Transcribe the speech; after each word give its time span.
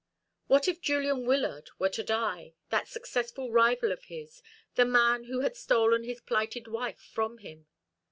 What 0.47 0.67
if 0.67 0.81
Julian 0.81 1.27
Wyllard 1.27 1.69
were 1.77 1.89
to 1.89 2.01
die, 2.03 2.55
that 2.71 2.87
successful 2.87 3.51
rival 3.51 3.91
of 3.91 4.05
his, 4.05 4.41
the 4.73 4.83
man 4.83 5.25
who 5.25 5.41
had 5.41 5.55
stolen 5.55 6.03
his 6.05 6.21
plighted 6.21 6.67
wife 6.67 7.07
from 7.13 7.37
him? 7.37 7.67